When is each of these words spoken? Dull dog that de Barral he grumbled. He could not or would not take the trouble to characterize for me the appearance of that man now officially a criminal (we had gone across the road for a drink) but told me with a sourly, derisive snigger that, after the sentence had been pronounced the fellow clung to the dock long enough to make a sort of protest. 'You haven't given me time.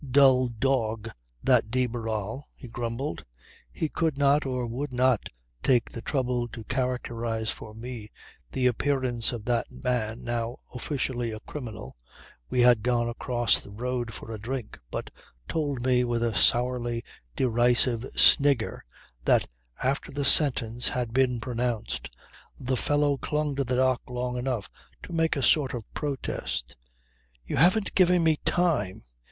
Dull 0.09 0.47
dog 0.47 1.11
that 1.43 1.69
de 1.69 1.85
Barral 1.85 2.49
he 2.55 2.67
grumbled. 2.67 3.23
He 3.71 3.87
could 3.87 4.17
not 4.17 4.47
or 4.47 4.65
would 4.65 4.91
not 4.91 5.29
take 5.61 5.91
the 5.91 6.01
trouble 6.01 6.47
to 6.47 6.63
characterize 6.63 7.51
for 7.51 7.75
me 7.75 8.09
the 8.51 8.65
appearance 8.65 9.31
of 9.31 9.45
that 9.45 9.69
man 9.71 10.23
now 10.23 10.57
officially 10.73 11.29
a 11.29 11.39
criminal 11.41 11.95
(we 12.49 12.61
had 12.61 12.81
gone 12.81 13.09
across 13.09 13.59
the 13.59 13.69
road 13.69 14.11
for 14.11 14.31
a 14.33 14.39
drink) 14.39 14.79
but 14.89 15.11
told 15.47 15.85
me 15.85 16.03
with 16.03 16.23
a 16.23 16.33
sourly, 16.33 17.03
derisive 17.35 18.03
snigger 18.15 18.83
that, 19.25 19.45
after 19.83 20.11
the 20.11 20.25
sentence 20.25 20.87
had 20.87 21.13
been 21.13 21.39
pronounced 21.39 22.09
the 22.59 22.75
fellow 22.75 23.17
clung 23.17 23.55
to 23.55 23.63
the 23.63 23.75
dock 23.75 24.01
long 24.09 24.35
enough 24.35 24.67
to 25.03 25.13
make 25.13 25.35
a 25.35 25.43
sort 25.43 25.75
of 25.75 25.83
protest. 25.93 26.75
'You 27.45 27.57
haven't 27.57 27.93
given 27.93 28.23
me 28.23 28.37
time. 28.43 29.03